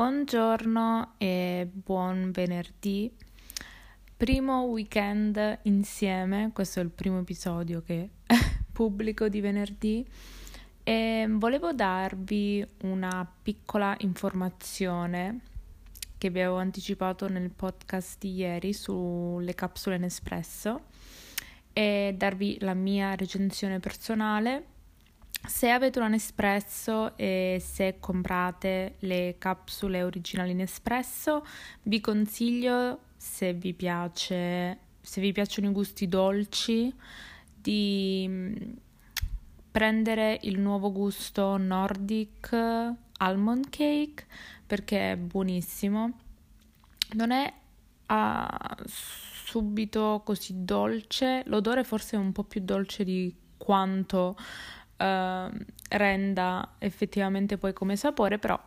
Buongiorno 0.00 1.16
e 1.18 1.68
buon 1.70 2.30
venerdì. 2.30 3.14
Primo 4.16 4.62
weekend 4.62 5.58
insieme, 5.64 6.52
questo 6.54 6.80
è 6.80 6.82
il 6.82 6.88
primo 6.88 7.18
episodio 7.18 7.82
che 7.82 8.08
pubblico 8.72 9.28
di 9.28 9.42
venerdì 9.42 10.02
e 10.82 11.26
volevo 11.28 11.74
darvi 11.74 12.66
una 12.84 13.30
piccola 13.42 13.94
informazione 13.98 15.40
che 16.16 16.30
vi 16.30 16.40
avevo 16.40 16.56
anticipato 16.56 17.28
nel 17.28 17.50
podcast 17.50 18.20
di 18.20 18.36
ieri 18.36 18.72
sulle 18.72 19.54
capsule 19.54 19.98
Nespresso 19.98 20.84
e 21.74 22.14
darvi 22.16 22.56
la 22.60 22.72
mia 22.72 23.14
recensione 23.16 23.80
personale 23.80 24.64
se 25.46 25.70
avete 25.70 25.98
un 25.98 26.10
Nespresso 26.10 27.16
e 27.16 27.62
se 27.64 27.96
comprate 27.98 28.96
le 29.00 29.36
capsule 29.38 30.02
originali 30.02 30.54
Nespresso, 30.54 31.44
vi 31.82 32.00
consiglio, 32.00 33.00
se 33.16 33.52
vi 33.54 33.72
piace, 33.72 34.78
se 35.00 35.20
vi 35.20 35.32
piacciono 35.32 35.68
i 35.68 35.72
gusti 35.72 36.08
dolci, 36.08 36.92
di 37.54 38.26
mm, 38.28 38.54
prendere 39.70 40.38
il 40.42 40.58
nuovo 40.58 40.92
gusto 40.92 41.56
Nordic 41.56 42.52
Almond 43.18 43.70
Cake 43.70 44.26
perché 44.66 45.12
è 45.12 45.16
buonissimo. 45.16 46.18
Non 47.12 47.30
è 47.32 47.52
uh, 48.08 48.84
subito 48.86 50.22
così 50.24 50.64
dolce, 50.64 51.42
l'odore 51.46 51.82
forse 51.82 52.16
è 52.16 52.18
un 52.18 52.32
po' 52.32 52.44
più 52.44 52.60
dolce 52.62 53.04
di 53.04 53.34
quanto 53.56 54.36
uh, 55.00 55.64
renda 55.88 56.74
effettivamente 56.78 57.56
poi 57.56 57.72
come 57.72 57.96
sapore, 57.96 58.38
però 58.38 58.60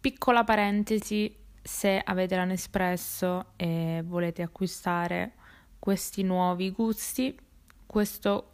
piccola 0.00 0.44
parentesi, 0.44 1.34
se 1.60 2.00
avete 2.02 2.36
la 2.36 2.44
Nespresso 2.44 3.52
e 3.56 4.02
volete 4.06 4.42
acquistare 4.42 5.32
questi 5.78 6.22
nuovi 6.22 6.70
gusti, 6.70 7.36
questo 7.84 8.52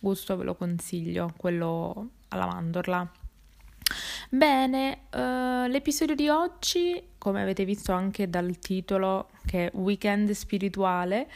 gusto 0.00 0.36
ve 0.36 0.44
lo 0.44 0.54
consiglio, 0.54 1.32
quello 1.36 2.10
alla 2.28 2.46
mandorla. 2.46 3.10
Bene, 4.28 5.02
uh, 5.12 5.68
l'episodio 5.68 6.16
di 6.16 6.28
oggi, 6.28 7.10
come 7.18 7.42
avete 7.42 7.64
visto 7.64 7.92
anche 7.92 8.28
dal 8.28 8.58
titolo 8.58 9.30
che 9.44 9.66
è 9.66 9.76
Weekend 9.76 10.30
spirituale, 10.32 11.30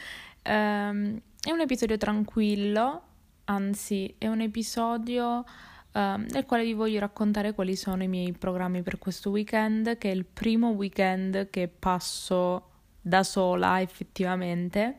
um, 0.44 1.20
è 1.40 1.50
un 1.50 1.60
episodio 1.60 1.96
tranquillo 1.96 3.02
anzi 3.50 4.14
è 4.16 4.28
un 4.28 4.40
episodio 4.40 5.38
uh, 5.38 5.44
nel 5.92 6.44
quale 6.46 6.64
vi 6.64 6.72
voglio 6.72 7.00
raccontare 7.00 7.52
quali 7.52 7.74
sono 7.74 8.02
i 8.04 8.08
miei 8.08 8.32
programmi 8.32 8.82
per 8.82 8.98
questo 8.98 9.30
weekend, 9.30 9.98
che 9.98 10.10
è 10.10 10.14
il 10.14 10.24
primo 10.24 10.68
weekend 10.68 11.50
che 11.50 11.66
passo 11.66 12.68
da 13.00 13.24
sola 13.24 13.80
effettivamente. 13.80 14.98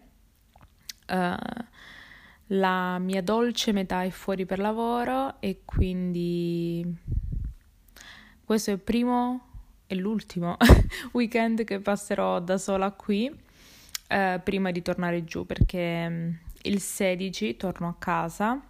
Uh, 1.08 1.36
la 2.48 3.00
mia 3.00 3.24
dolce 3.24 3.72
metà 3.72 4.04
è 4.04 4.10
fuori 4.10 4.46
per 4.46 4.60
lavoro 4.60 5.40
e 5.40 5.62
quindi 5.64 6.86
questo 8.44 8.72
è 8.72 8.74
il 8.74 8.80
primo 8.80 9.48
e 9.88 9.96
l'ultimo 9.96 10.58
weekend 11.14 11.64
che 11.64 11.80
passerò 11.80 12.42
da 12.42 12.58
sola 12.58 12.92
qui 12.92 13.30
uh, 13.30 14.42
prima 14.44 14.72
di 14.72 14.82
tornare 14.82 15.24
giù 15.24 15.46
perché 15.46 16.40
il 16.64 16.80
16 16.80 17.58
torno 17.58 17.88
a 17.88 17.96
casa. 17.98 18.62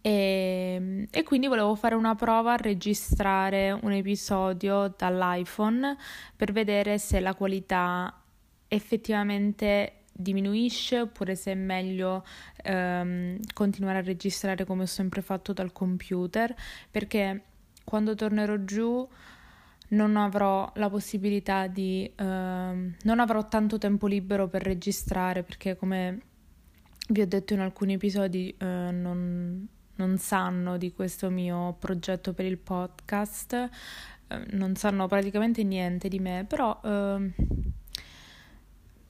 E, 0.00 1.08
e, 1.10 1.22
quindi 1.24 1.48
volevo 1.48 1.74
fare 1.74 1.96
una 1.96 2.14
prova 2.14 2.52
a 2.52 2.56
registrare 2.56 3.72
un 3.72 3.90
episodio 3.90 4.94
dall'iPhone 4.96 5.96
per 6.36 6.52
vedere 6.52 6.98
se 6.98 7.18
la 7.18 7.34
qualità 7.34 8.22
effettivamente 8.68 10.04
diminuisce 10.12 11.00
oppure 11.00 11.34
se 11.34 11.52
è 11.52 11.54
meglio 11.54 12.24
ehm, 12.62 13.38
continuare 13.52 13.98
a 13.98 14.02
registrare 14.02 14.64
come 14.64 14.82
ho 14.82 14.86
sempre 14.86 15.22
fatto 15.22 15.52
dal 15.52 15.72
computer 15.72 16.54
perché 16.90 17.42
quando 17.84 18.14
tornerò 18.14 18.56
giù 18.64 19.06
non 19.88 20.16
avrò 20.16 20.70
la 20.76 20.88
possibilità 20.88 21.66
di 21.66 22.10
ehm, 22.14 22.96
non 23.02 23.20
avrò 23.20 23.46
tanto 23.46 23.78
tempo 23.78 24.06
libero 24.06 24.48
per 24.48 24.62
registrare 24.62 25.42
perché 25.42 25.76
come 25.76 26.20
vi 27.08 27.20
ho 27.20 27.26
detto 27.26 27.54
in 27.54 27.60
alcuni 27.60 27.94
episodi 27.94 28.54
eh, 28.58 28.64
non, 28.64 29.66
non, 29.94 30.18
sanno 30.18 30.76
di 30.76 30.92
questo 30.92 31.30
mio 31.30 31.76
progetto 31.78 32.32
per 32.32 32.46
il 32.46 32.58
podcast, 32.58 33.52
eh, 33.52 34.46
non 34.50 34.74
sanno 34.74 35.06
praticamente 35.06 35.62
niente 35.62 36.08
di 36.08 36.18
me, 36.18 36.44
però 36.48 36.80
eh, 36.82 37.30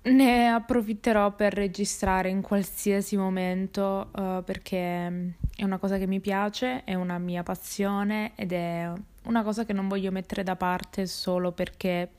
ne 0.03 0.49
approfitterò 0.49 1.35
per 1.35 1.55
registrare 1.55 2.29
in 2.29 2.43
qualsiasi 2.43 3.17
momento 3.17 4.11
eh, 4.15 4.43
perché 4.45 5.35
è 5.57 5.65
una 5.65 5.79
cosa 5.79 5.97
che 5.97 6.07
mi 6.07 6.21
piace, 6.21 6.85
è 6.85 6.95
una 6.95 7.19
mia 7.19 7.43
passione 7.43 8.33
ed 8.35 8.53
è 8.53 8.93
una 9.25 9.43
cosa 9.43 9.65
che 9.65 9.73
non 9.73 9.89
voglio 9.89 10.13
mettere 10.13 10.43
da 10.43 10.55
parte 10.55 11.07
solo 11.07 11.51
perché 11.53 12.11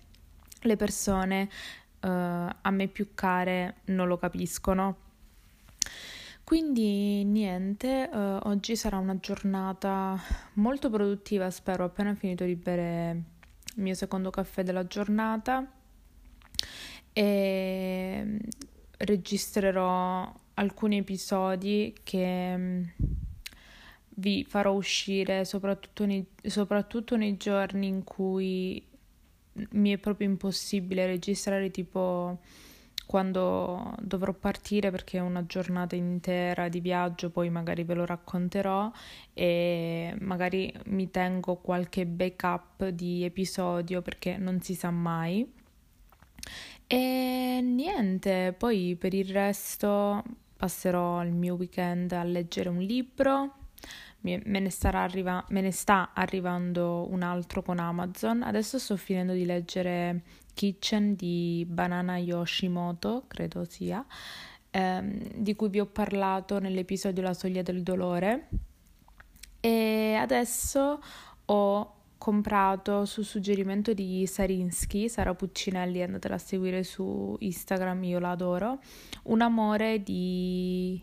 le 0.61 0.75
persone 0.75 1.49
eh, 1.99 2.09
a 2.09 2.71
me 2.71 2.87
più 2.87 3.13
care 3.13 3.75
non 3.85 4.07
lo 4.07 4.17
capiscono 4.17 5.05
quindi 6.47 7.25
niente, 7.25 8.09
uh, 8.09 8.47
oggi 8.47 8.77
sarà 8.77 8.99
una 8.99 9.19
giornata 9.19 10.17
molto 10.53 10.89
produttiva, 10.89 11.51
spero, 11.51 11.83
appena 11.83 12.15
finito 12.15 12.45
di 12.45 12.55
bere 12.55 13.23
il 13.75 13.83
mio 13.83 13.93
secondo 13.93 14.29
caffè 14.29 14.63
della 14.63 14.87
giornata 14.87 15.69
e 17.11 18.21
mm, 18.23 18.37
registrerò 18.99 20.33
alcuni 20.53 20.99
episodi 20.99 21.93
che 22.01 22.57
mm, 22.57 22.83
vi 24.11 24.45
farò 24.45 24.71
uscire 24.71 25.43
soprattutto 25.43 26.05
nei, 26.05 26.25
soprattutto 26.43 27.17
nei 27.17 27.35
giorni 27.35 27.87
in 27.87 28.05
cui 28.05 28.81
mi 29.71 29.91
è 29.91 29.97
proprio 29.97 30.29
impossibile 30.29 31.07
registrare 31.07 31.71
tipo 31.71 32.39
quando 33.07 33.95
dovrò 34.01 34.33
partire 34.33 34.91
perché 34.91 35.17
è 35.17 35.21
una 35.21 35.45
giornata 35.45 35.95
intera 35.95 36.67
di 36.67 36.81
viaggio, 36.81 37.29
poi 37.29 37.49
magari 37.49 37.83
ve 37.85 37.93
lo 37.93 38.05
racconterò 38.05 38.91
e 39.33 40.13
magari 40.19 40.71
mi 40.87 41.09
tengo 41.09 41.55
qualche 41.55 42.05
backup 42.05 42.89
di 42.89 43.23
episodio 43.23 44.01
perché 44.01 44.37
non 44.37 44.59
si 44.61 44.75
sa 44.75 44.91
mai. 44.91 45.49
E 46.85 47.59
niente, 47.63 48.53
poi 48.57 48.97
per 48.99 49.13
il 49.13 49.29
resto 49.29 50.23
passerò 50.57 51.23
il 51.23 51.31
mio 51.31 51.55
weekend 51.55 52.11
a 52.11 52.23
leggere 52.23 52.67
un 52.67 52.79
libro. 52.79 53.53
Me 54.21 54.41
ne, 54.43 54.69
arriva- 54.81 55.45
me 55.49 55.61
ne 55.61 55.71
sta 55.71 56.11
arrivando 56.13 57.07
un 57.09 57.21
altro 57.21 57.61
con 57.61 57.79
Amazon. 57.79 58.41
Adesso 58.43 58.77
sto 58.79 58.97
finendo 58.97 59.31
di 59.31 59.45
leggere 59.45 60.21
Kitchen 60.57 61.13
di 61.13 61.67
Banana 61.69 62.17
Yoshimoto, 62.17 63.25
credo 63.27 63.63
sia, 63.63 64.03
ehm, 64.71 65.33
di 65.35 65.55
cui 65.55 65.69
vi 65.69 65.79
ho 65.79 65.85
parlato 65.85 66.57
nell'episodio 66.57 67.21
La 67.21 67.35
soglia 67.35 67.61
del 67.61 67.83
dolore. 67.83 68.49
E 69.59 70.15
adesso 70.19 70.99
ho 71.45 71.93
comprato 72.17 73.05
su 73.05 73.21
suggerimento 73.21 73.93
di 73.93 74.25
Sarinsky, 74.25 75.07
Sara 75.09 75.35
Puccinelli, 75.35 76.01
andatela 76.01 76.33
a 76.35 76.39
seguire 76.39 76.81
su 76.81 77.35
Instagram, 77.37 78.03
io 78.05 78.17
la 78.17 78.31
adoro, 78.31 78.79
un 79.25 79.41
amore 79.41 80.01
di... 80.01 80.99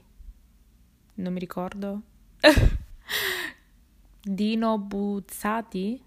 non 1.14 1.32
mi 1.32 1.38
ricordo, 1.38 2.02
Dino 4.20 4.78
Buzzati? 4.78 6.02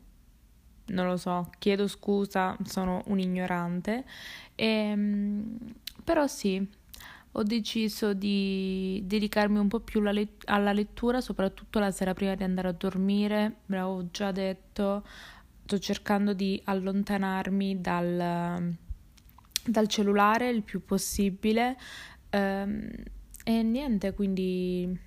Non 0.87 1.07
lo 1.07 1.17
so, 1.17 1.49
chiedo 1.59 1.87
scusa, 1.87 2.55
sono 2.63 3.01
un 3.07 3.19
ignorante. 3.19 4.05
E, 4.55 4.65
ehm, 4.65 5.57
però 6.03 6.27
sì, 6.27 6.65
ho 7.33 7.43
deciso 7.43 8.13
di 8.13 9.01
dedicarmi 9.05 9.59
un 9.59 9.67
po' 9.67 9.79
più 9.79 10.01
alla 10.45 10.71
lettura, 10.73 11.21
soprattutto 11.21 11.79
la 11.79 11.91
sera 11.91 12.13
prima 12.13 12.35
di 12.35 12.43
andare 12.43 12.69
a 12.69 12.71
dormire. 12.71 13.57
Ve 13.65 13.75
l'avevo 13.75 14.09
già 14.11 14.31
detto, 14.31 15.05
sto 15.65 15.79
cercando 15.79 16.33
di 16.33 16.59
allontanarmi 16.63 17.81
dal, 17.81 18.73
dal 19.65 19.87
cellulare 19.87 20.49
il 20.49 20.63
più 20.63 20.83
possibile. 20.85 21.77
Ehm, 22.29 22.89
e 23.43 23.63
niente, 23.63 24.13
quindi 24.13 24.99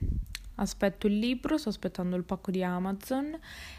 aspetto 0.61 1.07
il 1.07 1.19
libro, 1.19 1.59
sto 1.59 1.71
aspettando 1.71 2.17
il 2.17 2.25
pacco 2.25 2.51
di 2.51 2.63
Amazon 2.63 3.37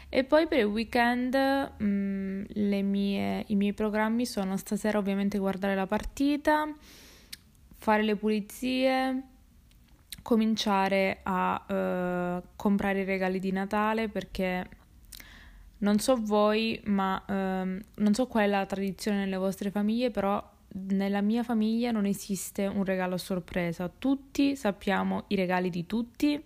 e 0.08 0.24
poi 0.24 0.46
per 0.46 0.58
il 0.58 0.64
weekend 0.64 1.34
mh, 1.34 1.84
mm, 1.84 2.44
mie, 2.84 3.44
i 3.46 3.56
miei 3.56 3.72
programmi 3.72 4.26
sono 4.26 4.56
stasera 4.56 4.98
ovviamente 4.98 5.38
guardare 5.38 5.74
la 5.74 5.86
partita, 5.86 6.72
fare 7.78 8.02
le 8.02 8.16
pulizie, 8.16 9.22
cominciare 10.22 11.20
a 11.22 11.64
uh, 12.38 12.42
comprare 12.56 13.00
i 13.00 13.04
regali 13.04 13.38
di 13.38 13.52
Natale 13.52 14.08
perché 14.08 14.68
non 15.78 15.98
so 15.98 16.16
voi, 16.16 16.80
ma 16.84 17.22
uh, 17.26 17.32
non 17.32 18.14
so 18.14 18.26
qual 18.26 18.44
è 18.44 18.46
la 18.46 18.66
tradizione 18.66 19.18
nelle 19.18 19.36
vostre 19.36 19.70
famiglie, 19.70 20.10
però 20.10 20.50
nella 20.74 21.20
mia 21.20 21.42
famiglia 21.42 21.90
non 21.90 22.06
esiste 22.06 22.66
un 22.66 22.84
regalo 22.84 23.14
a 23.14 23.18
sorpresa. 23.18 23.90
Tutti 23.98 24.56
sappiamo 24.56 25.24
i 25.28 25.34
regali 25.34 25.70
di 25.70 25.86
tutti. 25.86 26.42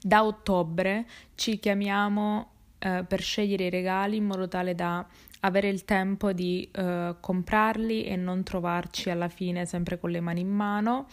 Da 0.00 0.24
ottobre 0.24 1.06
ci 1.34 1.58
chiamiamo 1.58 2.50
uh, 2.78 3.06
per 3.06 3.20
scegliere 3.20 3.64
i 3.64 3.70
regali 3.70 4.16
in 4.16 4.24
modo 4.24 4.48
tale 4.48 4.74
da 4.74 5.06
avere 5.40 5.68
il 5.68 5.84
tempo 5.84 6.32
di 6.32 6.68
uh, 6.76 7.16
comprarli 7.20 8.04
e 8.04 8.16
non 8.16 8.42
trovarci 8.42 9.10
alla 9.10 9.28
fine 9.28 9.64
sempre 9.64 9.98
con 9.98 10.10
le 10.10 10.20
mani 10.20 10.40
in 10.40 10.50
mano. 10.50 11.06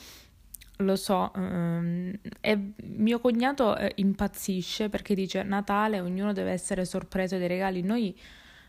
Lo 0.82 0.96
so, 0.96 1.32
um, 1.34 2.14
e 2.40 2.74
mio 2.84 3.20
cognato 3.20 3.70
uh, 3.70 3.88
impazzisce 3.96 4.90
perché 4.90 5.16
dice 5.16 5.42
Natale, 5.44 6.00
ognuno 6.00 6.34
deve 6.34 6.52
essere 6.52 6.86
sorpreso 6.86 7.38
dei 7.38 7.48
regali. 7.48 7.82
Noi, 7.82 8.16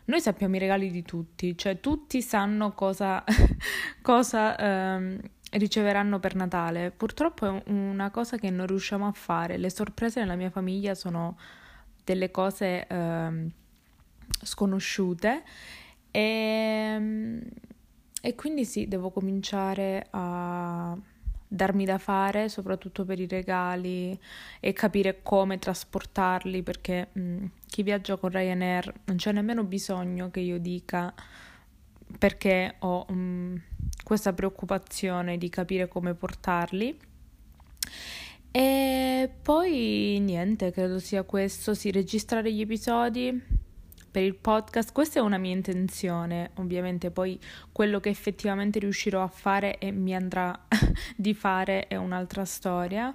noi 0.06 0.20
sappiamo 0.20 0.56
i 0.56 0.58
regali 0.58 0.90
di 0.90 1.02
tutti, 1.02 1.56
cioè 1.56 1.80
tutti 1.80 2.22
sanno 2.22 2.72
cosa, 2.72 3.22
cosa 4.00 4.56
um, 4.96 5.20
riceveranno 5.52 6.18
per 6.18 6.34
Natale. 6.34 6.90
Purtroppo 6.90 7.46
è 7.46 7.62
una 7.70 8.10
cosa 8.10 8.36
che 8.36 8.50
non 8.50 8.66
riusciamo 8.66 9.06
a 9.06 9.12
fare. 9.12 9.56
Le 9.56 9.70
sorprese 9.70 10.20
nella 10.20 10.36
mia 10.36 10.50
famiglia 10.50 10.94
sono 10.94 11.38
delle 12.04 12.30
cose... 12.30 12.86
Uh, 12.90 13.50
sconosciute 14.42 15.42
e, 16.10 16.20
ehm, 16.20 17.42
e 18.20 18.34
quindi 18.34 18.64
sì, 18.64 18.88
devo 18.88 19.10
cominciare 19.10 20.06
a 20.10 20.96
darmi 21.50 21.84
da 21.84 21.98
fare, 21.98 22.48
soprattutto 22.48 23.04
per 23.04 23.18
i 23.20 23.26
regali 23.26 24.18
e 24.60 24.72
capire 24.72 25.20
come 25.22 25.58
trasportarli, 25.58 26.62
perché 26.62 27.08
mh, 27.12 27.44
chi 27.66 27.82
viaggia 27.82 28.16
con 28.16 28.30
Ryanair 28.30 28.92
non 29.04 29.16
c'è 29.16 29.32
nemmeno 29.32 29.64
bisogno 29.64 30.30
che 30.30 30.40
io 30.40 30.58
dica 30.58 31.14
perché 32.16 32.76
ho 32.80 33.06
mm, 33.10 33.56
questa 34.04 34.32
preoccupazione 34.32 35.36
di 35.36 35.48
capire 35.48 35.88
come 35.88 36.14
portarli. 36.14 36.98
E 38.50 39.30
poi 39.42 40.18
niente, 40.20 40.70
credo 40.72 40.98
sia 40.98 41.22
questo, 41.22 41.74
sì, 41.74 41.90
registrare 41.90 42.52
gli 42.52 42.60
episodi 42.60 43.66
per 44.10 44.22
il 44.22 44.34
podcast. 44.34 44.92
Questa 44.92 45.20
è 45.20 45.22
una 45.22 45.38
mia 45.38 45.52
intenzione, 45.52 46.50
ovviamente 46.54 47.10
poi 47.10 47.38
quello 47.70 48.00
che 48.00 48.08
effettivamente 48.08 48.78
riuscirò 48.78 49.22
a 49.22 49.28
fare 49.28 49.78
e 49.78 49.90
mi 49.90 50.14
andrà 50.14 50.66
di 51.14 51.34
fare 51.34 51.86
è 51.88 51.96
un'altra 51.96 52.44
storia. 52.44 53.14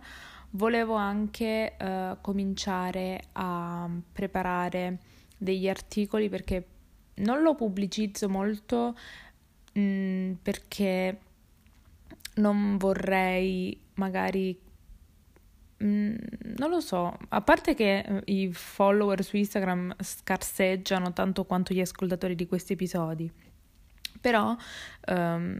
Volevo 0.51 0.93
anche 0.93 1.75
uh, 1.79 2.17
cominciare 2.21 3.23
a 3.33 3.89
preparare 4.11 4.99
degli 5.35 5.67
articoli 5.67 6.29
perché 6.29 6.63
non 7.15 7.41
lo 7.41 7.55
pubblicizzo 7.55 8.29
molto 8.29 8.97
mh, 9.73 9.81
mm, 9.81 10.31
perché 10.41 11.19
non 12.35 12.77
vorrei 12.77 13.79
magari 13.95 14.59
Mm, 15.83 16.15
non 16.57 16.69
lo 16.69 16.79
so, 16.79 17.17
a 17.29 17.41
parte 17.41 17.73
che 17.73 17.99
eh, 17.99 18.21
i 18.25 18.53
follower 18.53 19.21
su 19.21 19.35
Instagram 19.35 19.93
scarseggiano 19.99 21.11
tanto 21.11 21.43
quanto 21.43 21.73
gli 21.73 21.81
ascoltatori 21.81 22.35
di 22.35 22.47
questi 22.47 22.73
episodi, 22.73 23.29
però 24.21 24.55
um, 25.07 25.59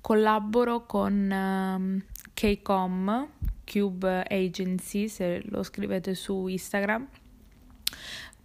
collaboro 0.00 0.86
con 0.86 1.30
um, 1.32 2.04
KCOM, 2.32 3.28
Cube 3.64 4.22
Agency, 4.28 5.08
se 5.08 5.42
lo 5.46 5.64
scrivete 5.64 6.14
su 6.14 6.46
Instagram, 6.46 7.08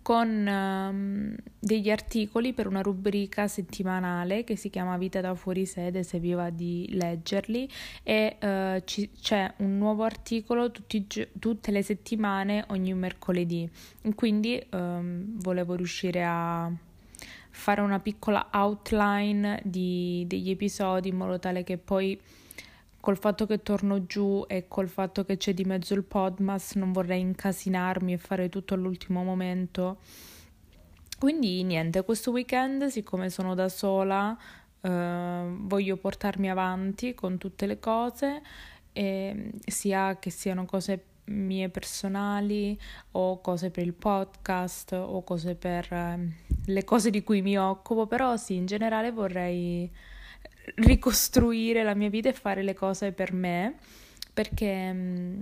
con 0.06 0.46
um, 0.46 1.36
degli 1.58 1.90
articoli 1.90 2.54
per 2.54 2.68
una 2.68 2.84
rubrica 2.84 3.48
settimanale 3.48 4.44
che 4.44 4.56
si 4.56 4.70
chiama 4.70 4.98
Vita 4.98 5.20
da 5.20 5.34
fuori 5.34 5.66
sede, 5.66 6.04
se 6.04 6.20
vi 6.20 6.34
va 6.34 6.52
di 6.52 6.88
leggerli, 6.92 7.68
e 8.04 8.38
uh, 8.40 8.84
ci, 8.86 9.10
c'è 9.20 9.52
un 9.58 9.80
nuovo 9.80 10.04
articolo 10.04 10.70
tutti, 10.70 11.08
tutte 11.40 11.72
le 11.72 11.82
settimane, 11.82 12.66
ogni 12.68 12.94
mercoledì. 12.94 13.68
Quindi 14.14 14.64
um, 14.74 15.40
volevo 15.40 15.74
riuscire 15.74 16.24
a 16.24 16.72
fare 17.50 17.82
una 17.82 18.00
piccola 18.00 18.50
outline 18.52 19.60
di, 19.64 20.24
degli 20.28 20.52
episodi 20.52 21.10
in 21.10 21.16
modo 21.16 21.40
tale 21.40 21.64
che 21.64 21.80
poi 21.80 22.16
col 23.06 23.20
fatto 23.20 23.46
che 23.46 23.62
torno 23.62 24.08
giù 24.08 24.44
e 24.48 24.68
col 24.68 24.90
fatto 24.90 25.24
che 25.26 25.38
c'è 25.38 25.54
di 25.54 25.64
mezzo 25.64 25.94
il 25.94 26.04
Podmas 26.04 26.74
non 26.74 26.92
vorrei 26.92 27.20
incasinarmi 27.20 28.14
e 28.14 28.18
fare 28.18 28.50
tutto 28.50 28.74
all'ultimo 28.74 29.24
momento. 29.24 30.00
Quindi 31.20 31.62
niente, 31.62 32.04
questo 32.04 32.32
weekend, 32.32 32.88
siccome 32.88 33.30
sono 33.30 33.54
da 33.54 33.70
sola, 33.70 34.36
eh, 34.82 35.46
voglio 35.48 35.98
portarmi 35.98 36.50
avanti 36.50 37.14
con 37.14 37.38
tutte 37.38 37.68
le 37.68 37.78
cose, 37.78 38.42
e 38.92 39.52
sia 39.68 40.18
che 40.18 40.32
siano 40.32 40.66
cose 40.66 41.04
mie 41.26 41.70
personali 41.70 42.76
o 43.12 43.40
cose 43.40 43.70
per 43.70 43.84
il 43.84 43.94
podcast 43.94 44.94
o 44.94 45.24
cose 45.24 45.54
per 45.54 45.94
eh, 45.94 46.30
le 46.66 46.84
cose 46.84 47.12
di 47.12 47.22
cui 47.22 47.44
mi 47.44 47.56
occupo, 47.56 48.08
però 48.08 48.36
sì, 48.36 48.56
in 48.56 48.66
generale 48.66 49.12
vorrei 49.12 49.92
ricostruire 50.76 51.84
la 51.84 51.94
mia 51.94 52.10
vita 52.10 52.30
e 52.30 52.34
fare 52.34 52.64
le 52.64 52.74
cose 52.74 53.12
per 53.12 53.34
me, 53.34 53.78
perché 54.34 54.92
mh, 54.92 54.98
mm, 54.98 55.40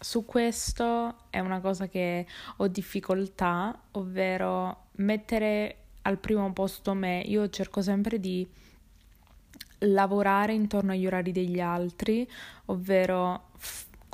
su 0.00 0.24
questo 0.24 1.16
è 1.30 1.38
una 1.38 1.60
cosa 1.60 1.88
che 1.88 2.26
ho 2.56 2.68
difficoltà, 2.68 3.78
ovvero 3.92 4.86
mettere 4.96 5.76
al 6.02 6.18
primo 6.18 6.52
posto 6.52 6.94
me. 6.94 7.20
Io 7.20 7.48
cerco 7.48 7.80
sempre 7.80 8.20
di 8.20 8.46
lavorare 9.78 10.52
intorno 10.52 10.92
agli 10.92 11.06
orari 11.06 11.32
degli 11.32 11.60
altri, 11.60 12.28
ovvero 12.66 13.50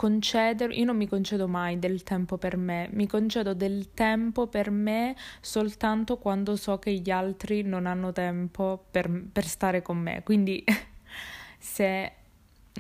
concedere, 0.00 0.72
io 0.72 0.86
non 0.86 0.96
mi 0.96 1.06
concedo 1.06 1.46
mai 1.46 1.78
del 1.78 2.02
tempo 2.04 2.38
per 2.38 2.56
me, 2.56 2.88
mi 2.92 3.06
concedo 3.06 3.52
del 3.52 3.92
tempo 3.92 4.46
per 4.46 4.70
me 4.70 5.14
soltanto 5.42 6.16
quando 6.16 6.56
so 6.56 6.78
che 6.78 6.90
gli 6.94 7.10
altri 7.10 7.60
non 7.60 7.84
hanno 7.84 8.10
tempo 8.10 8.82
per, 8.90 9.10
per 9.30 9.44
stare 9.44 9.82
con 9.82 9.98
me. 9.98 10.22
Quindi 10.22 10.64
se 11.58 12.12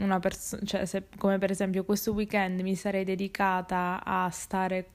una 0.00 0.18
persona, 0.18 0.62
cioè 0.64 0.86
se 0.86 1.08
come 1.18 1.36
per 1.36 1.50
esempio 1.50 1.84
questo 1.84 2.12
weekend 2.12 2.60
mi 2.62 2.74
sarei 2.74 3.04
dedicata 3.04 4.00
a 4.02 4.30
stare 4.30 4.88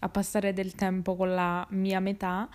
a 0.00 0.08
passare 0.08 0.52
del 0.52 0.74
tempo 0.74 1.14
con 1.14 1.32
la 1.32 1.64
mia 1.70 2.00
metà, 2.00 2.48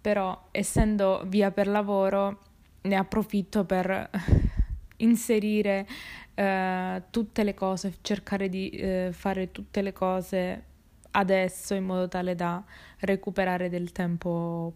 però 0.00 0.48
essendo 0.52 1.22
via 1.26 1.50
per 1.50 1.66
lavoro 1.68 2.38
ne 2.80 2.96
approfitto 2.96 3.66
per 3.66 4.08
inserire 4.96 5.86
eh, 6.34 7.02
tutte 7.10 7.44
le 7.44 7.54
cose, 7.54 7.94
cercare 8.02 8.48
di 8.48 8.70
eh, 8.70 9.10
fare 9.12 9.50
tutte 9.50 9.82
le 9.82 9.92
cose 9.92 10.64
adesso 11.12 11.74
in 11.74 11.84
modo 11.84 12.08
tale 12.08 12.34
da 12.34 12.62
recuperare 13.00 13.68
del 13.68 13.92
tempo 13.92 14.72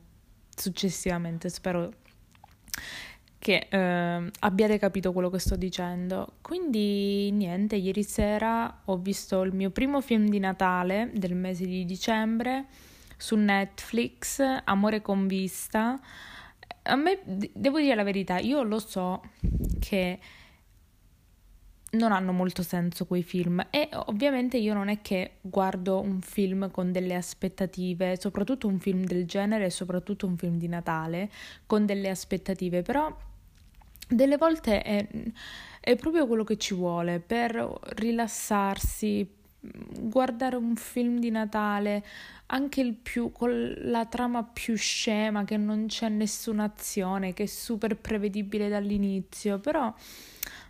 successivamente. 0.54 1.48
Spero 1.48 1.92
che 3.38 3.68
eh, 3.70 4.30
abbiate 4.40 4.78
capito 4.78 5.12
quello 5.12 5.30
che 5.30 5.38
sto 5.38 5.56
dicendo. 5.56 6.34
Quindi 6.40 7.30
niente, 7.30 7.76
ieri 7.76 8.02
sera 8.02 8.82
ho 8.86 8.96
visto 8.96 9.42
il 9.42 9.54
mio 9.54 9.70
primo 9.70 10.00
film 10.00 10.28
di 10.28 10.38
Natale 10.38 11.10
del 11.14 11.34
mese 11.34 11.64
di 11.64 11.84
dicembre 11.84 12.66
su 13.16 13.36
Netflix, 13.36 14.42
Amore 14.64 15.00
con 15.00 15.26
vista. 15.26 15.98
A 16.82 16.96
me 16.96 17.20
devo 17.24 17.78
dire 17.78 17.94
la 17.94 18.04
verità, 18.04 18.38
io 18.38 18.62
lo 18.62 18.78
so 18.78 19.22
che 19.78 20.18
non 21.92 22.12
hanno 22.12 22.32
molto 22.32 22.62
senso 22.62 23.06
quei 23.06 23.22
film. 23.22 23.66
E 23.70 23.88
ovviamente 23.92 24.56
io 24.56 24.74
non 24.74 24.88
è 24.88 25.00
che 25.00 25.36
guardo 25.40 26.00
un 26.00 26.20
film 26.20 26.70
con 26.70 26.92
delle 26.92 27.14
aspettative, 27.14 28.18
soprattutto 28.18 28.66
un 28.66 28.78
film 28.78 29.04
del 29.04 29.26
genere, 29.26 29.70
soprattutto 29.70 30.26
un 30.26 30.36
film 30.36 30.58
di 30.58 30.68
Natale, 30.68 31.30
con 31.66 31.86
delle 31.86 32.10
aspettative, 32.10 32.82
però 32.82 33.14
delle 34.08 34.36
volte 34.36 34.82
è, 34.82 35.06
è 35.80 35.96
proprio 35.96 36.26
quello 36.26 36.44
che 36.44 36.56
ci 36.56 36.74
vuole 36.74 37.20
per 37.20 37.80
rilassarsi, 37.94 39.34
guardare 40.00 40.56
un 40.56 40.76
film 40.76 41.18
di 41.18 41.30
Natale, 41.30 42.04
anche 42.46 42.80
il 42.80 42.94
più 42.94 43.32
con 43.32 43.74
la 43.78 44.06
trama 44.06 44.44
più 44.44 44.76
scema, 44.76 45.44
che 45.44 45.56
non 45.56 45.86
c'è 45.86 46.08
nessuna 46.08 46.64
azione, 46.64 47.32
che 47.32 47.44
è 47.44 47.46
super 47.46 47.96
prevedibile 47.96 48.68
dall'inizio, 48.68 49.58
però 49.58 49.92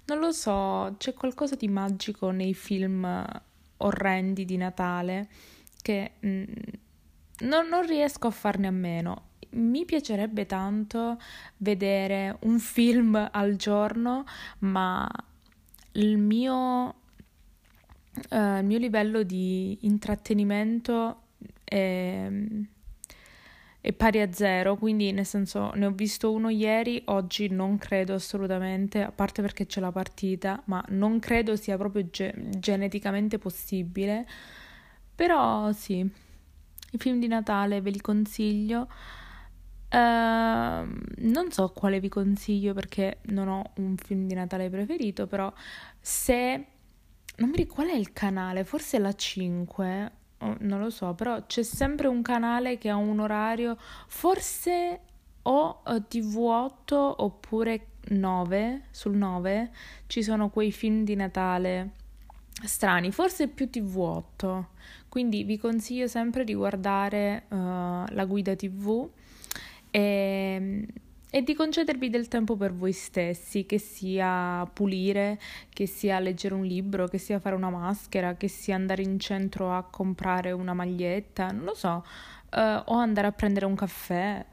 non 0.07 0.19
lo 0.19 0.33
so, 0.33 0.95
c'è 0.99 1.15
qualcosa 1.15 1.57
di 1.57 1.69
magico 1.69 2.31
nei 2.31 2.55
film 2.55 3.25
orrendi 3.79 4.45
di 4.45 4.57
Natale 4.57 5.29
che 5.83 6.13
mh, 6.21 6.29
mm, 6.29 6.45
non, 7.41 7.69
non 7.69 7.87
riesco 7.87 8.29
a 8.29 8.31
farne 8.31 8.67
a 8.67 8.73
meno. 8.73 9.25
Mi 9.51 9.85
piacerebbe 9.85 10.47
tanto 10.47 11.19
vedere 11.59 12.37
un 12.41 12.59
film 12.59 13.29
al 13.31 13.57
giorno, 13.57 14.25
ma 14.61 15.09
il 15.93 16.19
mio, 16.19 16.87
uh, 18.31 18.59
il 18.59 18.65
mio 18.65 18.79
livello 18.79 19.23
di 19.23 19.79
intrattenimento 19.83 21.23
è 21.65 22.29
è 23.87 23.93
pari 23.93 24.21
a 24.21 24.33
zero, 24.33 24.75
quindi 24.75 25.13
nel 25.13 25.25
senso 25.25 25.71
ne 25.75 25.87
ho 25.87 25.93
visto 25.93 26.33
uno 26.33 26.49
ieri, 26.49 27.01
oggi 27.05 27.47
non 27.49 27.79
credo 27.79 28.15
assolutamente, 28.15 29.01
a 29.01 29.13
parte 29.13 29.43
perché 29.43 29.67
c'è 29.67 29.79
la 29.79 29.93
partita, 29.93 30.61
ma 30.65 30.85
non 30.89 31.21
credo 31.21 31.55
sia 31.55 31.77
proprio 31.77 32.11
ge- 32.11 32.35
geneticamente 32.59 33.39
possibile. 33.39 34.27
Però 35.15 35.71
sì, 35.71 35.99
i 36.01 36.99
film 36.99 37.21
di 37.21 37.29
Natale 37.29 37.81
ve 37.81 37.91
li 37.91 38.01
consiglio. 38.01 38.89
Uh, 39.89 39.97
non 41.19 41.47
so 41.51 41.69
quale 41.69 42.01
vi 42.01 42.09
consiglio 42.09 42.75
perché 42.75 43.19
non 43.27 43.47
ho 43.47 43.71
un 43.77 43.97
film 43.97 44.27
di 44.27 44.35
Natale 44.35 44.69
preferito, 44.69 45.29
però 45.29 45.53
se 46.01 46.67
non 47.37 47.51
mi 47.51 47.57
ricordo 47.57 47.85
qual 47.85 47.89
è 47.91 47.95
il 47.95 48.13
canale, 48.13 48.65
forse 48.65 48.99
la 48.99 49.15
5 49.15 50.16
oh, 50.39 50.57
non 50.61 50.81
lo 50.81 50.91
so, 50.91 51.15
però 51.15 51.45
c'è 51.47 51.63
sempre 51.63 52.09
un 52.09 52.23
canale 52.23 52.79
che 52.79 52.89
ha 52.89 52.97
un 52.97 53.21
orario, 53.21 53.77
forse 54.07 55.01
o 55.43 55.83
uh, 55.85 55.91
TV8 56.09 56.95
oppure 56.95 57.87
9, 58.09 58.83
sul 58.91 59.17
9 59.17 59.71
ci 60.07 60.23
sono 60.23 60.51
quei 60.51 60.73
film 60.73 61.05
di 61.05 61.15
Natale 61.15 61.91
strani, 62.65 63.11
forse 63.13 63.49
più 63.49 63.69
TV8. 63.71 64.65
Quindi 65.09 65.45
vi 65.45 65.59
consiglio 65.59 66.07
sempre 66.07 66.45
di 66.45 66.55
guardare 66.55 67.45
uh, 67.49 67.57
la 67.57 68.25
guida 68.27 68.55
TV 68.55 69.09
e 69.91 70.87
e 71.37 71.43
di 71.43 71.53
concedervi 71.55 72.09
del 72.09 72.29
tempo 72.29 72.57
per 72.57 72.73
voi 72.73 72.93
stessi, 72.93 73.67
che 73.67 73.77
sia 73.77 74.67
pulire, 74.73 75.39
che 75.69 75.87
sia 75.87 76.19
leggere 76.19 76.55
un 76.55 76.65
libro, 76.65 77.09
che 77.09 77.19
sia 77.19 77.39
fare 77.39 77.55
una 77.55 77.69
maschera, 77.69 78.37
che 78.37 78.49
sia 78.49 78.75
andare 78.75 79.03
in 79.03 79.21
centro 79.21 79.71
a 79.71 79.83
comprare 79.83 80.53
una 80.53 80.73
maglietta, 80.73 81.49
non 81.49 81.65
lo 81.65 81.75
so, 81.75 82.03
uh, 82.53 82.59
o 82.87 82.95
andare 82.95 83.27
a 83.27 83.33
prendere 83.33 83.67
un 83.67 83.75
caffè. 83.75 84.47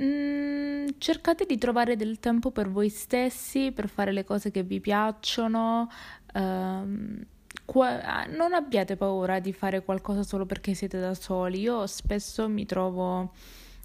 Mm, 0.00 0.88
cercate 0.98 1.46
di 1.46 1.58
trovare 1.58 1.94
del 1.94 2.18
tempo 2.18 2.50
per 2.50 2.68
voi 2.68 2.88
stessi, 2.88 3.70
per 3.70 3.86
fare 3.86 4.10
le 4.10 4.24
cose 4.24 4.50
che 4.50 4.64
vi 4.64 4.80
piacciono. 4.80 5.88
Uh, 6.34 7.24
qua- 7.64 8.24
non 8.26 8.52
abbiate 8.52 8.96
paura 8.96 9.38
di 9.38 9.52
fare 9.52 9.84
qualcosa 9.84 10.24
solo 10.24 10.44
perché 10.44 10.74
siete 10.74 10.98
da 10.98 11.14
soli. 11.14 11.60
Io 11.60 11.86
spesso 11.86 12.48
mi 12.48 12.66
trovo 12.66 13.32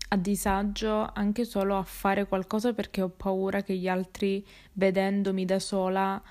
a 0.09 0.17
disagio 0.17 1.09
anche 1.13 1.45
solo 1.45 1.77
a 1.77 1.83
fare 1.83 2.25
qualcosa 2.27 2.73
perché 2.73 3.01
ho 3.01 3.09
paura 3.09 3.63
che 3.63 3.75
gli 3.75 3.87
altri, 3.87 4.45
vedendomi 4.73 5.45
da 5.45 5.59
sola, 5.59 6.21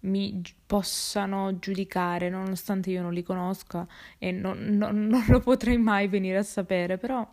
mi 0.00 0.42
possano 0.66 1.58
giudicare, 1.58 2.28
nonostante 2.28 2.90
io 2.90 3.02
non 3.02 3.12
li 3.12 3.22
conosca 3.22 3.86
e 4.18 4.30
non, 4.32 4.58
non, 4.76 5.06
non 5.06 5.24
lo 5.28 5.40
potrei 5.40 5.78
mai 5.78 6.08
venire 6.08 6.38
a 6.38 6.42
sapere, 6.42 6.98
però 6.98 7.26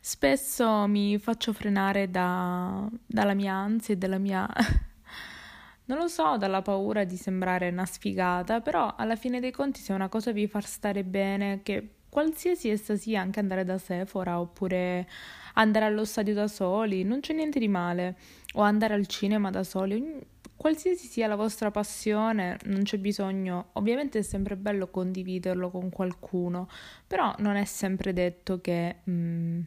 spesso 0.00 0.86
mi 0.86 1.18
faccio 1.18 1.52
frenare 1.52 2.10
da, 2.10 2.88
dalla 3.06 3.34
mia 3.34 3.54
ansia 3.54 3.94
e 3.94 3.96
dalla 3.96 4.18
mia... 4.18 4.48
non 5.86 5.98
lo 5.98 6.08
so, 6.08 6.38
dalla 6.38 6.62
paura 6.62 7.04
di 7.04 7.16
sembrare 7.16 7.68
una 7.68 7.84
sfigata, 7.84 8.60
però 8.60 8.94
alla 8.96 9.16
fine 9.16 9.40
dei 9.40 9.50
conti 9.50 9.80
se 9.80 9.92
una 9.92 10.08
cosa 10.08 10.32
vi 10.32 10.46
fa 10.46 10.60
stare 10.60 11.04
bene, 11.04 11.60
che 11.62 11.96
qualsiasi 12.14 12.68
essa 12.68 12.94
sia, 12.94 13.20
anche 13.20 13.40
andare 13.40 13.64
da 13.64 13.76
Sephora 13.76 14.38
oppure 14.38 15.08
andare 15.54 15.86
allo 15.86 16.04
stadio 16.04 16.32
da 16.32 16.46
soli, 16.46 17.02
non 17.02 17.18
c'è 17.18 17.32
niente 17.34 17.58
di 17.58 17.66
male, 17.66 18.16
o 18.52 18.60
andare 18.60 18.94
al 18.94 19.08
cinema 19.08 19.50
da 19.50 19.64
soli, 19.64 20.24
qualsiasi 20.54 21.08
sia 21.08 21.26
la 21.26 21.34
vostra 21.34 21.72
passione, 21.72 22.56
non 22.66 22.84
c'è 22.84 22.98
bisogno, 22.98 23.70
ovviamente 23.72 24.20
è 24.20 24.22
sempre 24.22 24.54
bello 24.56 24.90
condividerlo 24.90 25.70
con 25.70 25.90
qualcuno, 25.90 26.68
però 27.04 27.34
non 27.38 27.56
è 27.56 27.64
sempre 27.64 28.12
detto 28.12 28.60
che 28.60 28.98
mh, 29.02 29.12
mm, 29.12 29.60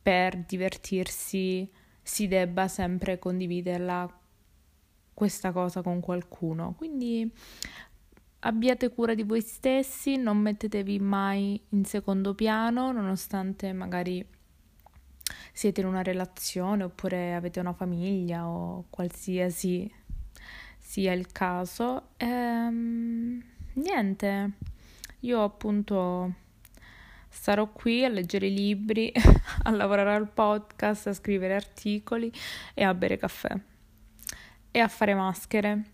per 0.00 0.44
divertirsi 0.46 1.68
si 2.00 2.28
debba 2.28 2.68
sempre 2.68 3.18
condividerla 3.18 4.20
questa 5.12 5.50
cosa 5.50 5.82
con 5.82 5.98
qualcuno. 5.98 6.74
Quindi 6.76 7.28
abbiate 8.46 8.90
cura 8.90 9.14
di 9.14 9.22
voi 9.22 9.40
stessi, 9.40 10.16
non 10.16 10.38
mettetevi 10.38 10.98
mai 10.98 11.60
in 11.70 11.84
secondo 11.84 12.34
piano, 12.34 12.92
nonostante 12.92 13.72
magari 13.72 14.24
siete 15.52 15.80
in 15.80 15.86
una 15.86 16.02
relazione 16.02 16.84
oppure 16.84 17.34
avete 17.34 17.60
una 17.60 17.72
famiglia 17.72 18.46
o 18.46 18.84
qualsiasi 18.90 19.90
sia 20.78 21.12
il 21.12 21.32
caso. 21.32 22.08
Ehm, 22.18 23.42
niente, 23.74 24.50
io 25.20 25.42
appunto 25.42 26.34
starò 27.28 27.70
qui 27.70 28.04
a 28.04 28.08
leggere 28.08 28.48
i 28.48 28.54
libri, 28.54 29.10
a 29.64 29.70
lavorare 29.70 30.14
al 30.14 30.28
podcast, 30.28 31.06
a 31.06 31.14
scrivere 31.14 31.54
articoli 31.54 32.30
e 32.74 32.84
a 32.84 32.92
bere 32.92 33.16
caffè 33.16 33.56
e 34.70 34.78
a 34.78 34.88
fare 34.88 35.14
maschere. 35.14 35.93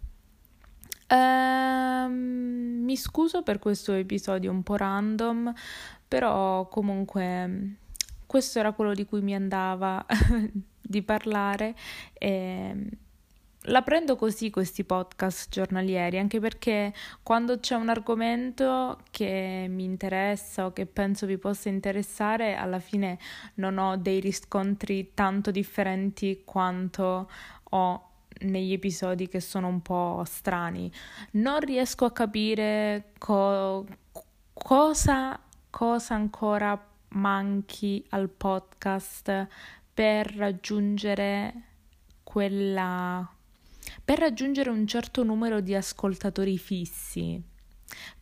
Uh, 1.11 2.09
mi 2.09 2.97
scuso 2.97 3.43
per 3.43 3.59
questo 3.59 3.93
episodio 3.95 4.53
un 4.53 4.63
po' 4.63 4.77
random, 4.77 5.53
però 6.07 6.69
comunque 6.69 7.79
questo 8.27 8.61
era 8.61 8.71
quello 8.73 8.95
di 8.95 9.05
cui 9.05 9.21
mi 9.21 9.35
andava 9.35 10.07
di 10.81 11.03
parlare 11.03 11.75
e 12.13 12.89
la 13.65 13.83
prendo 13.83 14.17
così 14.17 14.51
questi 14.51 14.85
podcast 14.85 15.51
giornalieri, 15.51 16.19
anche 16.19 16.41
perché 16.41 16.95
quando 17.23 17.59
c'è 17.59 17.75
un 17.75 17.89
argomento 17.89 19.01
che 19.11 19.67
mi 19.69 19.85
interessa 19.85 20.67
o 20.67 20.73
che 20.73 20.87
penso 20.87 21.27
vi 21.27 21.39
possa 21.39 21.69
interessare, 21.69 22.55
alla 22.55 22.79
fine 22.79 23.19
non 23.55 23.79
ho 23.79 23.97
dei 23.97 24.21
riscontri 24.21 25.11
tanto 25.13 25.51
differenti 25.51 26.43
quanto 26.45 27.29
ho 27.71 28.10
negli 28.41 28.73
episodi 28.73 29.29
che 29.29 29.41
sono 29.41 29.69
un 29.69 29.81
po' 29.83 30.23
strani. 30.27 30.91
Non 31.33 31.61
riesco 31.61 32.05
a 32.05 32.13
capire 32.13 33.13
co- 33.19 33.87
cosa, 34.53 35.41
cosa 35.71 36.15
ancora 36.15 36.87
manchi 37.11 38.05
al 38.11 38.29
podcast 38.29 39.49
per 39.93 40.35
raggiungere 40.37 41.63
quella 42.23 43.29
per 44.05 44.19
raggiungere 44.19 44.71
un 44.71 44.87
certo 44.87 45.25
numero 45.25 45.61
di 45.61 45.75
ascoltatori 45.75 46.59
fissi 46.59 47.43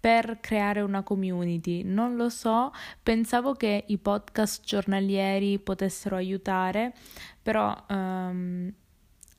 per 0.00 0.38
creare 0.40 0.80
una 0.80 1.02
community. 1.02 1.82
Non 1.82 2.16
lo 2.16 2.28
so, 2.30 2.72
pensavo 3.02 3.52
che 3.54 3.84
i 3.88 3.98
podcast 3.98 4.64
giornalieri 4.64 5.58
potessero 5.58 6.16
aiutare, 6.16 6.94
però 7.42 7.76
um, 7.88 8.72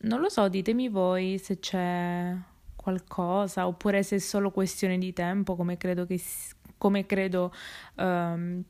non 0.01 0.22
lo 0.22 0.29
so, 0.29 0.48
ditemi 0.48 0.88
voi 0.88 1.38
se 1.38 1.60
c'è 1.60 2.36
qualcosa 2.75 3.68
oppure 3.68 4.03
se 4.03 4.18
è 4.18 4.20
solo 4.20 4.51
questione 4.51 4.98
di 4.98 5.13
tempo, 5.13 5.56
come 5.56 5.77
credo 5.77 6.06
che 6.06 6.22
come 6.77 7.06
credo 7.06 7.53
um, 7.96 8.63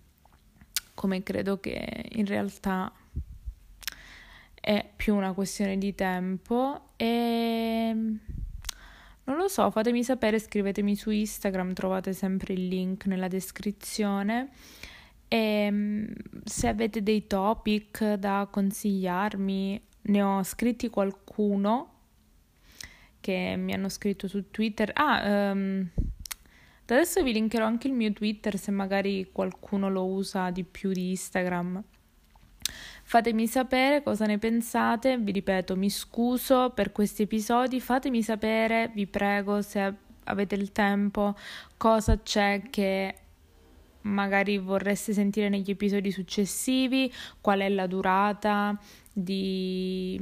come 0.96 1.24
credo 1.24 1.60
che 1.60 2.08
in 2.14 2.26
realtà 2.26 2.92
è 4.60 4.90
più 4.96 5.16
una 5.16 5.34
questione 5.34 5.78
di 5.78 5.96
tempo 5.96 6.88
e 6.98 7.94
non 9.24 9.38
lo 9.38 9.48
so, 9.48 9.70
fatemi 9.70 10.04
sapere, 10.04 10.40
scrivetemi 10.40 10.96
su 10.96 11.12
Instagram, 11.12 11.74
trovate 11.74 12.14
sempre 12.14 12.54
il 12.54 12.68
link 12.68 13.06
nella 13.06 13.28
descrizione. 13.28 14.50
E 15.28 16.08
se 16.44 16.68
avete 16.68 17.04
dei 17.04 17.28
topic 17.28 18.16
da 18.16 18.48
consigliarmi 18.50 19.89
ne 20.10 20.22
ho 20.22 20.44
scritti 20.44 20.90
qualcuno 20.90 21.94
che 23.20 23.56
mi 23.58 23.74
hanno 23.74 23.90
scritto 23.90 24.28
su 24.28 24.50
Twitter. 24.50 24.92
Ah, 24.94 25.52
um, 25.52 25.88
adesso 26.86 27.24
vi 27.24 27.34
linkerò 27.34 27.66
anche 27.66 27.88
il 27.88 27.94
mio 27.94 28.12
Twitter 28.12 28.58
se 28.58 28.72
magari 28.72 29.30
qualcuno 29.32 29.90
lo 29.90 30.06
usa 30.06 30.50
di 30.50 30.64
più 30.64 30.92
di 30.92 31.10
Instagram. 31.10 31.84
Fatemi 33.04 33.48
sapere 33.48 34.04
cosa 34.04 34.26
ne 34.26 34.38
pensate, 34.38 35.18
vi 35.18 35.32
ripeto, 35.32 35.76
mi 35.76 35.90
scuso 35.90 36.70
per 36.70 36.92
questi 36.92 37.24
episodi, 37.24 37.80
fatemi 37.80 38.22
sapere, 38.22 38.92
vi 38.94 39.08
prego, 39.08 39.64
se 39.64 39.94
avete 40.26 40.54
il 40.54 40.72
tempo, 40.72 41.36
cosa 41.76 42.22
c'è 42.22 42.62
che 42.70 43.16
magari 44.02 44.60
vorreste 44.60 45.12
sentire 45.12 45.50
negli 45.50 45.72
episodi 45.72 46.12
successivi, 46.12 47.12
qual 47.42 47.62
è 47.62 47.70
la 47.70 47.88
durata 47.88 48.80
di, 49.24 50.20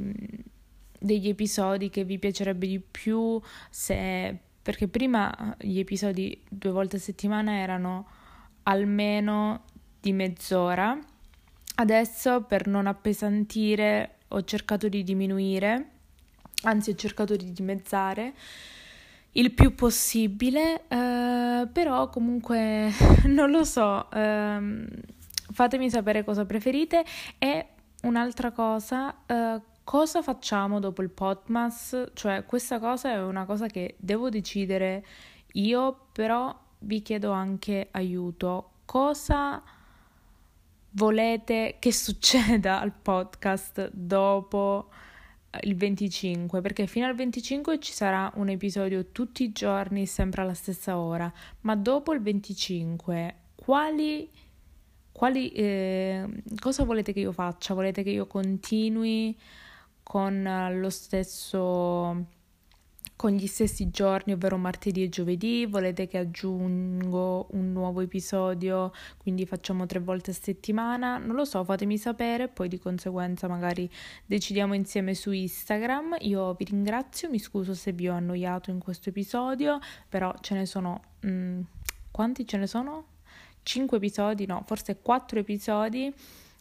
degli 0.98 1.28
episodi 1.28 1.90
che 1.90 2.04
vi 2.04 2.18
piacerebbe 2.18 2.66
di 2.66 2.80
più, 2.80 3.40
se, 3.70 4.36
perché 4.62 4.88
prima 4.88 5.56
gli 5.58 5.78
episodi 5.78 6.40
due 6.48 6.70
volte 6.70 6.96
a 6.96 7.00
settimana 7.00 7.56
erano 7.58 8.06
almeno 8.64 9.64
di 10.00 10.12
mezz'ora, 10.12 10.98
adesso 11.76 12.42
per 12.42 12.66
non 12.66 12.86
appesantire 12.86 14.16
ho 14.28 14.42
cercato 14.44 14.88
di 14.88 15.02
diminuire, 15.02 15.90
anzi 16.62 16.90
ho 16.90 16.94
cercato 16.94 17.36
di 17.36 17.52
dimezzare 17.52 18.34
il 19.32 19.52
più 19.52 19.74
possibile, 19.74 20.82
eh, 20.88 21.68
però 21.72 22.08
comunque 22.08 22.90
non 23.26 23.50
lo 23.50 23.64
so, 23.64 24.10
eh, 24.10 24.86
fatemi 25.52 25.90
sapere 25.90 26.24
cosa 26.24 26.44
preferite 26.44 27.04
e 27.38 27.66
un'altra 28.02 28.52
cosa, 28.52 29.24
eh, 29.26 29.60
cosa 29.84 30.22
facciamo 30.22 30.80
dopo 30.80 31.02
il 31.02 31.10
podcast? 31.10 32.12
Cioè 32.14 32.44
questa 32.44 32.78
cosa 32.78 33.10
è 33.10 33.22
una 33.22 33.44
cosa 33.44 33.66
che 33.66 33.96
devo 33.98 34.28
decidere 34.28 35.04
io, 35.52 36.08
però 36.12 36.56
vi 36.80 37.02
chiedo 37.02 37.32
anche 37.32 37.88
aiuto. 37.90 38.70
Cosa 38.84 39.62
volete 40.90 41.76
che 41.78 41.92
succeda 41.92 42.80
al 42.80 42.92
podcast 42.92 43.90
dopo 43.92 44.88
il 45.62 45.76
25 45.76 46.60
perché 46.60 46.86
fino 46.86 47.06
al 47.06 47.14
25 47.14 47.78
ci 47.78 47.92
sarà 47.92 48.30
un 48.36 48.48
episodio 48.48 49.06
tutti 49.12 49.44
i 49.44 49.52
giorni 49.52 50.06
sempre 50.06 50.42
alla 50.42 50.54
stessa 50.54 50.98
ora 50.98 51.32
ma 51.62 51.74
dopo 51.74 52.12
il 52.12 52.20
25 52.20 53.36
quali, 53.54 54.30
quali 55.18 55.50
eh, 55.50 56.24
cosa 56.60 56.84
volete 56.84 57.12
che 57.12 57.18
io 57.18 57.32
faccia 57.32 57.74
volete 57.74 58.04
che 58.04 58.10
io 58.10 58.28
continui 58.28 59.36
con 60.04 60.48
lo 60.74 60.90
stesso 60.90 62.24
con 63.16 63.32
gli 63.32 63.48
stessi 63.48 63.90
giorni, 63.90 64.32
ovvero 64.32 64.56
martedì 64.58 65.02
e 65.02 65.08
giovedì. 65.08 65.66
Volete 65.66 66.06
che 66.06 66.18
aggiungo 66.18 67.48
un 67.50 67.72
nuovo 67.72 68.00
episodio, 68.00 68.92
quindi 69.16 69.44
facciamo 69.44 69.86
tre 69.86 69.98
volte 69.98 70.30
a 70.30 70.34
settimana? 70.34 71.18
Non 71.18 71.34
lo 71.34 71.44
so, 71.44 71.64
fatemi 71.64 71.98
sapere, 71.98 72.46
poi 72.46 72.68
di 72.68 72.78
conseguenza 72.78 73.48
magari 73.48 73.90
decidiamo 74.24 74.72
insieme 74.72 75.14
su 75.14 75.32
Instagram. 75.32 76.18
Io 76.20 76.54
vi 76.54 76.66
ringrazio, 76.66 77.28
mi 77.28 77.40
scuso 77.40 77.74
se 77.74 77.90
vi 77.90 78.08
ho 78.08 78.14
annoiato 78.14 78.70
in 78.70 78.78
questo 78.78 79.08
episodio, 79.08 79.80
però 80.08 80.32
ce 80.40 80.54
ne 80.54 80.64
sono... 80.64 81.02
Mm, 81.26 81.62
quanti 82.12 82.46
ce 82.46 82.56
ne 82.56 82.68
sono? 82.68 83.17
Cinque 83.68 83.98
episodi, 83.98 84.46
no, 84.46 84.62
forse 84.64 84.96
quattro 85.02 85.38
episodi 85.38 86.10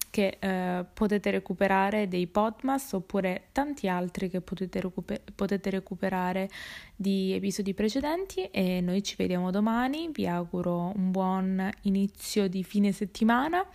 che 0.10 0.36
eh, 0.42 0.84
potete 0.94 1.32
recuperare 1.32 2.10
dei 2.10 2.28
podcast 2.28 2.96
oppure 2.96 3.48
tanti 3.54 3.88
altri 3.88 4.30
che 4.30 4.42
potete, 4.42 4.82
recuper- 4.82 5.32
potete 5.34 5.70
recuperare 5.70 6.50
di 6.98 7.32
episodi 7.32 7.74
precedenti 7.74 8.44
e 8.52 8.82
noi 8.82 9.02
ci 9.04 9.16
vediamo 9.16 9.52
domani, 9.52 10.10
vi 10.12 10.28
auguro 10.28 10.91
un 10.98 11.10
buon 11.12 11.72
inizio 11.84 12.50
di 12.50 12.62
fine 12.65 12.91
settimana 12.91 13.65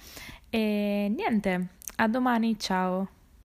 e 0.51 1.11
niente, 1.17 1.69
a 1.97 2.09
domani, 2.09 2.59
ciao! 2.59 3.22